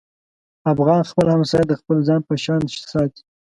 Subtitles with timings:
[0.71, 2.61] افغان خپل همسایه د خپل ځان په شان
[2.91, 3.21] ساتي.